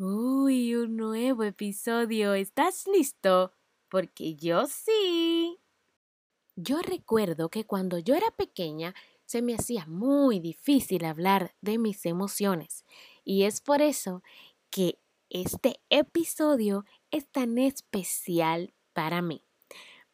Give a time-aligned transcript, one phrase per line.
[0.00, 2.34] Uy, un nuevo episodio.
[2.34, 3.52] ¿Estás listo?
[3.88, 5.58] Porque yo sí.
[6.54, 12.06] Yo recuerdo que cuando yo era pequeña se me hacía muy difícil hablar de mis
[12.06, 12.84] emociones
[13.24, 14.22] y es por eso
[14.70, 15.00] que
[15.30, 19.42] este episodio es tan especial para mí.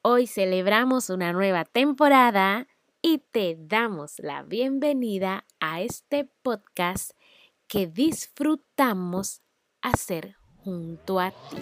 [0.00, 2.68] Hoy celebramos una nueva temporada
[3.02, 7.10] y te damos la bienvenida a este podcast
[7.68, 9.42] que disfrutamos
[9.84, 11.58] hacer junto a ti.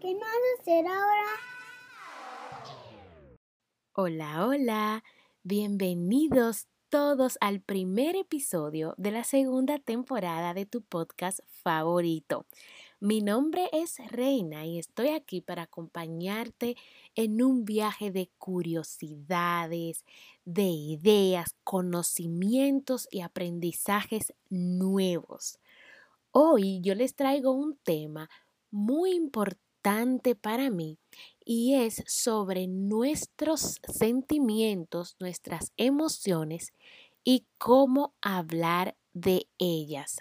[0.00, 1.24] ¿Qué vas a hacer ahora?
[3.94, 5.04] Hola, hola,
[5.42, 12.46] bienvenidos todos al primer episodio de la segunda temporada de tu podcast favorito.
[13.00, 16.76] Mi nombre es Reina y estoy aquí para acompañarte
[17.16, 20.04] en un viaje de curiosidades,
[20.44, 25.58] de ideas, conocimientos y aprendizajes nuevos.
[26.30, 28.30] Hoy yo les traigo un tema
[28.70, 30.98] muy importante para mí
[31.44, 36.72] y es sobre nuestros sentimientos, nuestras emociones
[37.24, 40.18] y cómo hablar de ellas.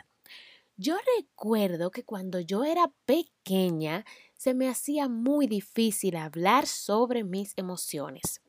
[0.77, 7.53] Yo recuerdo que cuando yo era pequeña se me hacía muy difícil hablar sobre mis
[7.57, 8.41] emociones.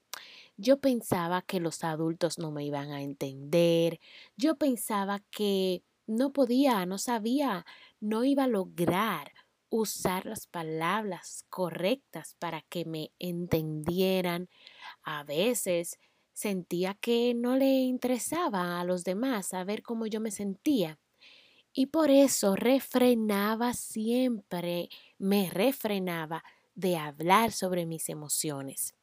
[0.57, 4.01] Yo pensaba que los adultos no me iban a entender,
[4.37, 7.67] yo pensaba que no podía, no sabía,
[8.01, 9.33] no iba a lograr
[9.69, 14.49] usar las palabras correctas para que me entendieran.
[15.03, 15.99] A veces
[16.33, 21.01] sentía que no le interesaba a los demás saber cómo yo me sentía.
[21.77, 26.45] Y por eso refrenaba siempre, me refrenaba
[26.77, 28.95] de hablar sobre mis emociones.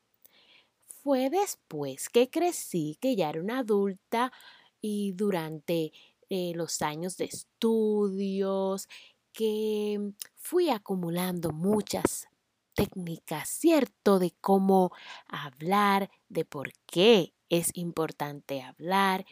[1.03, 4.31] Fue después que crecí, que ya era una adulta
[4.80, 5.92] y durante
[6.30, 8.88] eh, los años de estudios,
[9.33, 12.30] que fui acumulando muchas
[12.73, 14.17] técnicas, ¿cierto?
[14.17, 14.92] De cómo
[15.27, 19.26] hablar, de por qué es importante hablar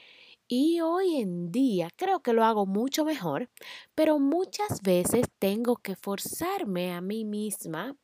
[0.51, 3.51] y hoy en día creo que lo hago mucho mejor,
[3.93, 7.95] pero muchas veces tengo que forzarme a mí misma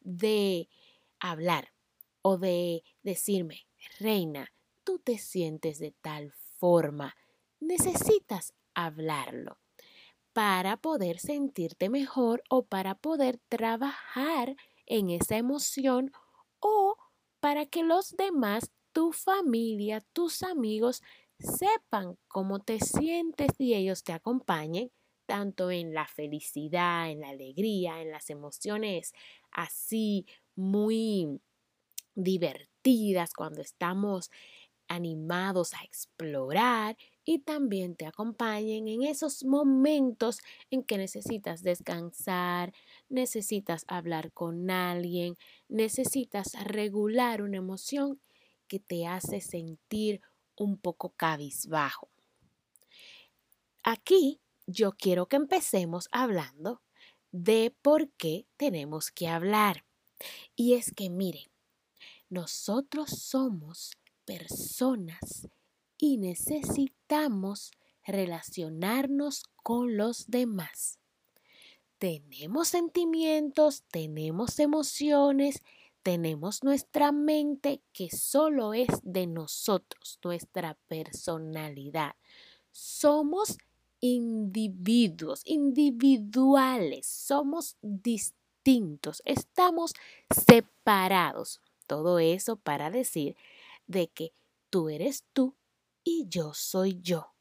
[0.00, 0.68] de
[1.20, 1.72] hablar
[2.22, 3.68] o de decirme,
[4.00, 4.52] reina,
[4.82, 7.14] tú te sientes de tal forma,
[7.60, 9.58] necesitas hablarlo
[10.32, 16.10] para poder sentirte mejor o para poder trabajar en esa emoción
[16.58, 16.96] o
[17.38, 21.00] para que los demás, tu familia, tus amigos,
[21.38, 24.90] sepan cómo te sientes y ellos te acompañen
[25.26, 29.12] tanto en la felicidad, en la alegría, en las emociones
[29.50, 31.40] así muy
[32.14, 34.30] divertidas cuando estamos
[34.88, 40.38] animados a explorar y también te acompañen en esos momentos
[40.70, 42.72] en que necesitas descansar,
[43.08, 45.36] necesitas hablar con alguien,
[45.68, 48.20] necesitas regular una emoción
[48.68, 50.20] que te hace sentir
[50.56, 52.08] un poco cabizbajo.
[53.82, 56.82] Aquí yo quiero que empecemos hablando
[57.30, 59.84] de por qué tenemos que hablar.
[60.54, 61.48] Y es que miren,
[62.28, 63.92] nosotros somos
[64.24, 65.48] personas
[65.98, 67.70] y necesitamos
[68.04, 70.98] relacionarnos con los demás.
[71.98, 75.62] Tenemos sentimientos, tenemos emociones
[76.06, 82.14] tenemos nuestra mente que solo es de nosotros, nuestra personalidad.
[82.70, 83.58] Somos
[83.98, 89.94] individuos, individuales, somos distintos, estamos
[90.30, 91.60] separados.
[91.88, 93.36] Todo eso para decir
[93.88, 94.32] de que
[94.70, 95.56] tú eres tú
[96.04, 97.32] y yo soy yo.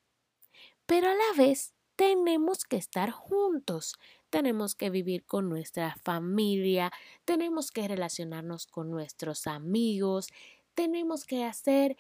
[0.88, 3.96] Pero a la vez tenemos que estar juntos,
[4.30, 6.92] tenemos que vivir con nuestra familia,
[7.24, 10.28] tenemos que relacionarnos con nuestros amigos,
[10.74, 11.96] tenemos que hacer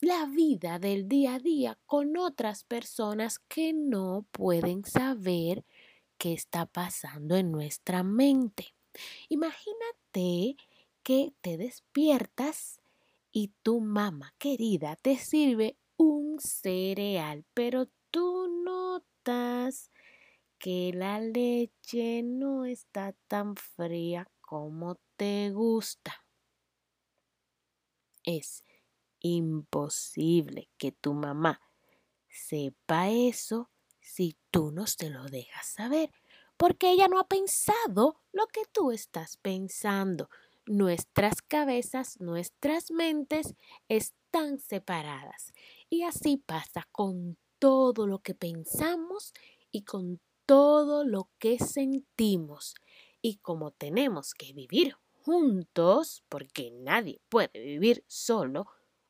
[0.00, 5.64] la vida del día a día con otras personas que no pueden saber
[6.18, 8.74] qué está pasando en nuestra mente.
[9.28, 10.56] Imagínate
[11.02, 12.80] que te despiertas
[13.32, 17.88] y tu mamá querida te sirve un cereal, pero
[20.58, 26.24] que la leche no está tan fría como te gusta.
[28.22, 28.64] Es
[29.20, 31.60] imposible que tu mamá
[32.28, 36.10] sepa eso si tú no se lo dejas saber,
[36.56, 40.28] porque ella no ha pensado lo que tú estás pensando.
[40.66, 43.54] nuestras cabezas, nuestras mentes
[43.88, 45.52] están separadas.
[45.90, 49.32] Y así pasa con todo lo que pensamos
[49.70, 52.74] y con todo lo que sentimos.
[53.22, 58.66] Y como tenemos que vivir juntos, porque nadie puede vivir solo,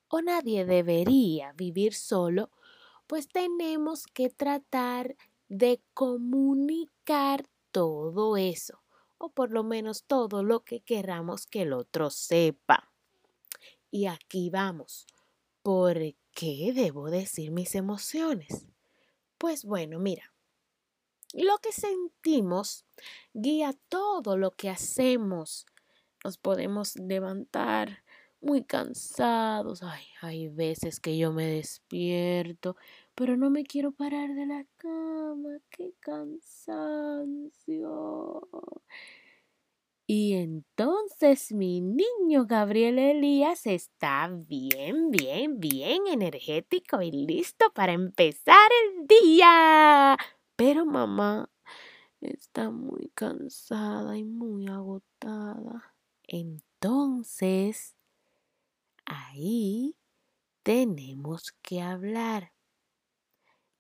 [0.07, 2.53] o nadie debería vivir solo,
[3.09, 5.17] pues tenemos que tratar
[5.49, 8.85] de comunicar todo eso,
[9.19, 12.93] o por lo menos todo lo que queramos que el otro sepa.
[13.91, 15.09] Y aquí vamos.
[15.65, 15.99] ¿Por
[16.35, 18.69] qué debo decir mis emociones?
[19.39, 20.33] Pues bueno, mira,
[21.33, 22.85] lo que sentimos
[23.33, 25.67] guía todo lo que hacemos.
[26.23, 28.05] Nos podemos levantar
[28.41, 29.83] muy cansados.
[29.83, 32.77] Ay, hay veces que yo me despierto,
[33.15, 35.59] pero no me quiero parar de la cama.
[35.71, 37.49] ¡Qué cansancio!
[40.07, 48.71] Y entonces mi niño Gabriel Elías está bien, bien, bien energético y listo para empezar
[48.85, 50.17] el día.
[50.57, 51.49] Pero mamá
[52.21, 55.95] está muy cansada y muy agotada.
[56.27, 57.97] Entonces
[59.07, 59.97] Ahí
[60.63, 62.53] tenemos que hablar.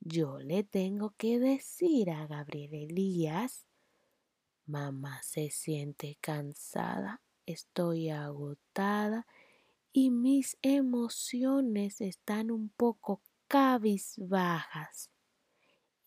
[0.00, 3.66] Yo le tengo que decir a Gabriel Elías,
[4.66, 9.26] mamá se siente cansada, estoy agotada
[9.92, 15.10] y mis emociones están un poco cabizbajas.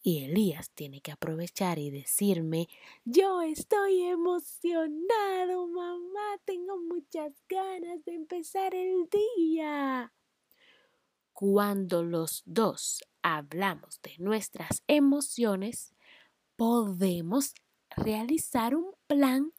[0.02, 2.68] Y Elías tiene que aprovechar y decirme,
[3.04, 10.14] yo estoy emocionado, mamá, tengo muchas ganas de empezar el día.
[11.34, 15.94] Cuando los dos hablamos de nuestras emociones,
[16.56, 17.54] podemos
[17.98, 19.52] realizar un plan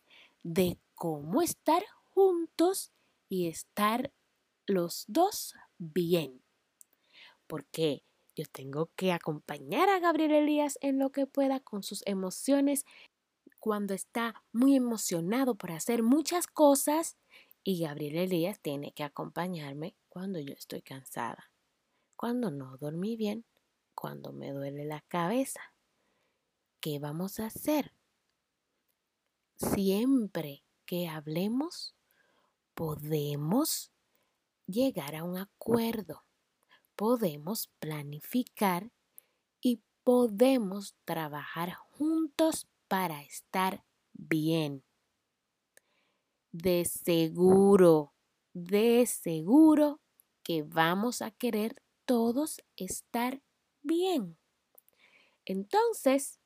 [0.43, 2.93] de cómo estar juntos
[3.29, 4.13] y estar
[4.67, 6.43] los dos bien.
[7.47, 8.05] Porque
[8.37, 12.87] yo tengo que acompañar a Gabriel Elías en lo que pueda con sus emociones
[13.59, 17.17] cuando está muy emocionado por hacer muchas cosas
[17.65, 21.51] y Gabriel Elías tiene que acompañarme cuando yo estoy cansada,
[22.17, 23.45] cuando no dormí bien,
[23.95, 25.61] cuando me duele la cabeza.
[26.81, 27.98] ¿Qué vamos a hacer?
[29.59, 31.95] Siempre que hablemos,
[32.75, 33.93] podemos
[34.67, 36.29] llegar a un acuerdo
[36.99, 38.91] podemos planificar
[39.61, 43.85] y podemos trabajar juntos para estar
[44.15, 44.83] bien.
[46.51, 48.15] De seguro,
[48.53, 50.01] de seguro
[50.43, 53.43] que vamos a querer todos estar
[53.83, 54.37] bien.
[55.45, 56.41] Entonces,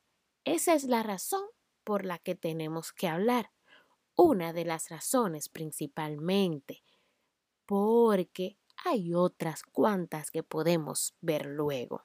[0.44, 1.46] esa es la razón
[1.84, 3.50] por la que tenemos que hablar.
[4.14, 6.82] Una de las razones principalmente,
[7.66, 12.04] porque hay otras cuantas que podemos ver luego.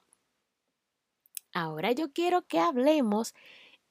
[1.54, 3.34] Ahora yo quiero que hablemos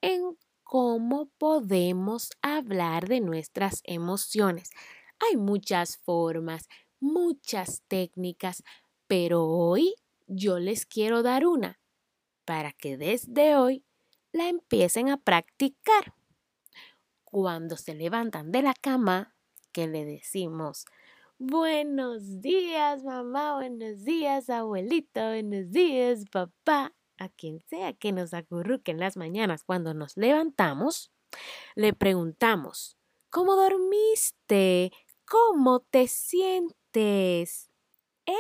[0.01, 4.71] en cómo podemos hablar de nuestras emociones.
[5.19, 6.69] Hay muchas formas,
[7.01, 8.63] muchas técnicas,
[9.07, 9.95] pero hoy
[10.27, 11.81] yo les quiero dar una
[12.45, 13.85] para que desde hoy
[14.37, 16.15] la empiecen a practicar.
[17.25, 19.35] Cuando se levantan de la cama,
[19.73, 20.87] que le decimos,
[21.39, 26.95] Buenos días, mamá, buenos días, abuelito, buenos días, papá.
[27.19, 31.13] A quien sea que nos acurruque en las mañanas cuando nos levantamos,
[31.75, 32.97] le preguntamos,
[33.29, 34.93] ¿cómo dormiste?
[35.27, 37.71] ¿Cómo te sientes?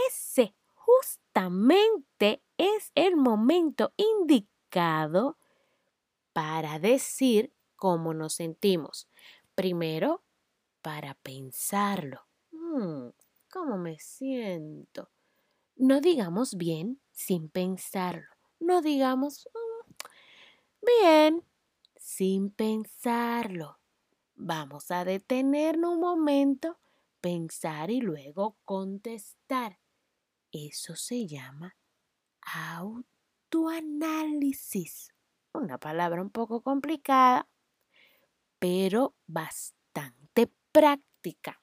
[0.08, 5.36] Ese justamente es el momento indicado
[6.36, 9.08] para decir cómo nos sentimos.
[9.54, 10.22] Primero,
[10.82, 12.26] para pensarlo
[12.76, 13.10] Mm,
[13.50, 15.10] ¿cómo me siento?
[15.76, 18.28] No digamos bien sin pensarlo.
[18.60, 19.92] No digamos mm,
[20.86, 21.44] bien
[21.96, 23.78] sin pensarlo.
[24.34, 26.78] Vamos a detenernos un momento,
[27.20, 29.78] pensar y luego contestar.
[30.52, 31.76] Eso se llama
[32.42, 35.15] autoanálisis.
[35.56, 37.48] Una palabra un poco complicada,
[38.58, 41.62] pero bastante práctica.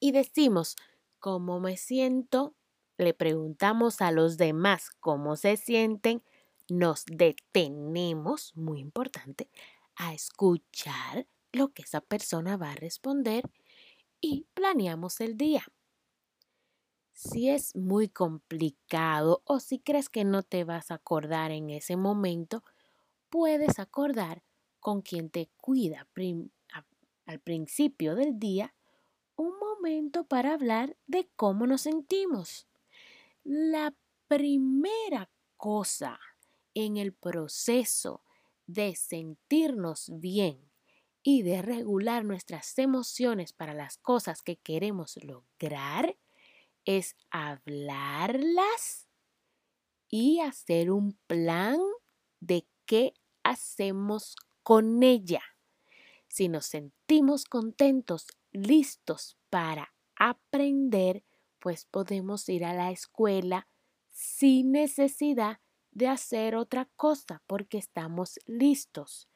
[0.00, 0.76] Y decimos
[1.18, 2.54] cómo me siento,
[2.96, 6.22] le preguntamos a los demás cómo se sienten,
[6.68, 9.50] nos detenemos, muy importante,
[9.96, 13.44] a escuchar lo que esa persona va a responder
[14.22, 15.64] y planeamos el día.
[17.12, 21.96] Si es muy complicado o si crees que no te vas a acordar en ese
[21.96, 22.64] momento,
[23.28, 24.42] puedes acordar
[24.80, 26.08] con quien te cuida
[27.26, 28.74] al principio del día,
[29.36, 32.66] un momento para hablar de cómo nos sentimos.
[33.44, 33.94] La
[34.26, 36.18] primera cosa
[36.74, 38.24] en el proceso
[38.66, 40.70] de sentirnos bien
[41.22, 46.16] y de regular nuestras emociones para las cosas que queremos lograr
[46.84, 49.08] es hablarlas
[50.08, 51.78] y hacer un plan
[52.40, 55.42] de qué hacemos con ella.
[56.28, 61.24] Si nos sentimos contentos, listos para aprender,
[61.58, 63.68] pues podemos ir a la escuela
[64.10, 65.60] sin necesidad
[65.90, 69.28] de hacer otra cosa porque estamos listos.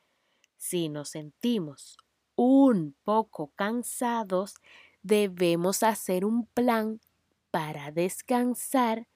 [0.57, 1.97] Si nos sentimos
[2.35, 4.55] un poco cansados,
[5.03, 7.01] debemos hacer un plan
[7.57, 9.09] para descansar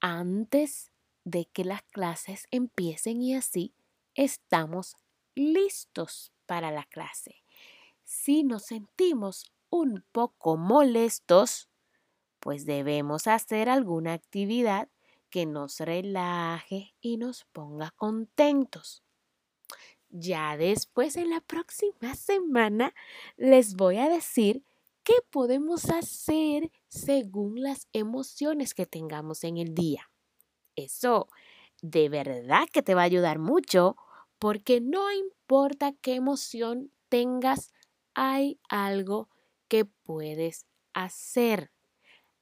[0.00, 0.90] antes
[1.22, 3.72] de que las clases empiecen y así
[4.16, 4.96] estamos
[5.36, 7.44] listos para la clase.
[8.02, 11.68] Si nos sentimos un poco molestos,
[12.40, 14.88] pues debemos hacer alguna actividad
[15.30, 19.04] que nos relaje y nos ponga contentos.
[20.08, 22.92] Ya después en la próxima semana
[23.36, 24.64] les voy a decir
[25.04, 30.10] qué podemos hacer según las emociones que tengamos en el día.
[30.76, 31.28] Eso
[31.82, 33.96] de verdad que te va a ayudar mucho
[34.38, 37.72] porque no importa qué emoción tengas,
[38.14, 39.28] hay algo
[39.68, 41.72] que puedes hacer.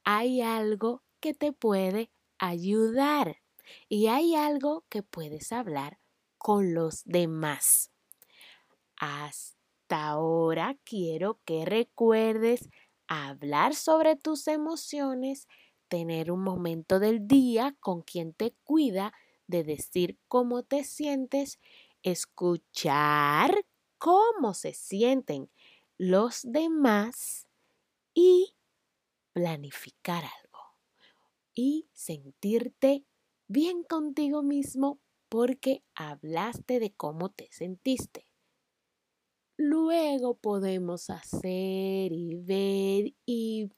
[0.03, 3.37] Hay algo que te puede ayudar
[3.87, 5.99] y hay algo que puedes hablar
[6.37, 7.91] con los demás.
[9.91, 12.69] Hasta ahora quiero que recuerdes
[13.09, 15.49] hablar sobre tus emociones,
[15.89, 19.11] tener un momento del día con quien te cuida,
[19.47, 21.59] de decir cómo te sientes,
[22.03, 23.65] escuchar
[23.97, 25.51] cómo se sienten
[25.97, 27.49] los demás
[28.13, 28.55] y
[29.33, 30.59] planificar algo
[31.53, 33.05] y sentirte
[33.47, 38.30] bien contigo mismo porque hablaste de cómo te sentiste.
[39.63, 43.69] Luego podemos hacer y ver y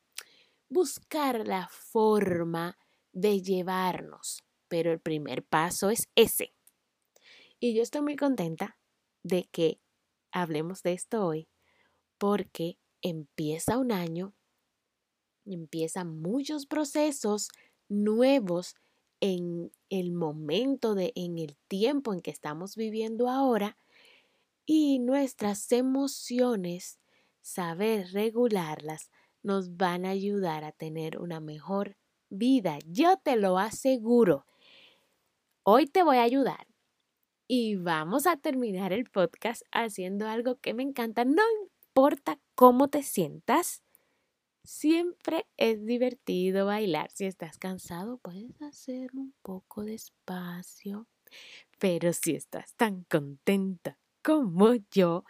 [0.69, 2.77] buscar la forma
[3.11, 6.53] de llevarnos, pero el primer paso es ese.
[7.59, 8.77] Y yo estoy muy contenta
[9.23, 9.81] de que
[10.31, 11.49] hablemos de esto hoy
[12.17, 14.33] porque empieza un año
[15.45, 17.49] empiezan muchos procesos
[17.89, 18.75] nuevos
[19.19, 23.77] en el momento de en el tiempo en que estamos viviendo ahora
[24.65, 26.99] y nuestras emociones
[27.41, 31.97] saber regularlas nos van a ayudar a tener una mejor
[32.29, 34.45] vida yo te lo aseguro
[35.63, 36.67] hoy te voy a ayudar
[37.47, 43.03] y vamos a terminar el podcast haciendo algo que me encanta no importa cómo te
[43.03, 43.83] sientas
[44.65, 47.11] Siempre es divertido bailar.
[47.11, 51.07] Si estás cansado, puedes hacerlo un poco despacio.
[51.79, 55.25] Pero si estás tan contenta como yo,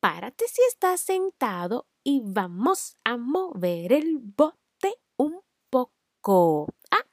[0.00, 6.68] párate si estás sentado y vamos a mover el bote un poco.
[6.90, 7.06] Ah,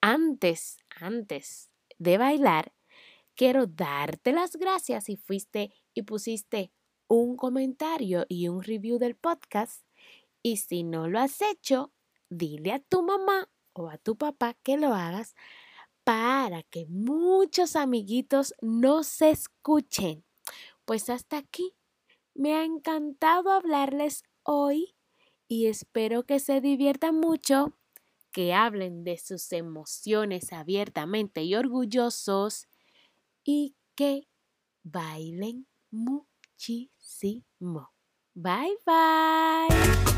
[0.00, 2.72] antes, antes de bailar,
[3.34, 6.72] quiero darte las gracias si fuiste y pusiste
[7.08, 9.84] un comentario y un review del podcast
[10.42, 11.92] y si no lo has hecho,
[12.30, 15.34] dile a tu mamá o a tu papá que lo hagas
[16.06, 20.24] para que muchos amiguitos nos escuchen.
[20.84, 21.74] Pues hasta aquí.
[22.32, 24.94] Me ha encantado hablarles hoy
[25.48, 27.76] y espero que se diviertan mucho,
[28.30, 32.68] que hablen de sus emociones abiertamente y orgullosos
[33.42, 34.28] y que
[34.84, 37.40] bailen muchísimo.
[38.32, 40.15] Bye bye.